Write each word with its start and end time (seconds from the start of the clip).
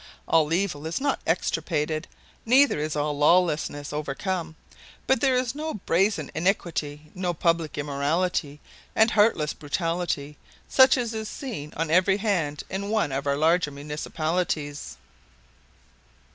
All 0.27 0.51
evil 0.51 0.87
is 0.87 0.99
not 0.99 1.19
extirpated, 1.27 2.07
neither 2.43 2.79
is 2.79 2.95
all 2.95 3.15
lawlessness 3.15 3.93
overcome, 3.93 4.55
but 5.05 5.21
there 5.21 5.35
is 5.35 5.53
no 5.53 5.75
brazen 5.75 6.31
iniquity, 6.33 7.11
no 7.13 7.35
public 7.35 7.77
immorality 7.77 8.59
and 8.95 9.11
heartless 9.11 9.53
brutality 9.53 10.37
such 10.67 10.97
as 10.97 11.13
is 11.13 11.29
seen 11.29 11.71
on 11.77 11.91
every 11.91 12.17
hand 12.17 12.63
in 12.67 12.89
one 12.89 13.11
of 13.11 13.27
our 13.27 13.37
larger 13.37 13.69
municipalities. 13.69 14.97